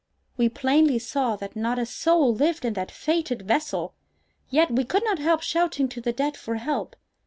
[0.35, 3.93] We plainly saw that not a soul lived in that fated vessel!
[4.49, 6.95] Yet we could not help shouting to the dead for help!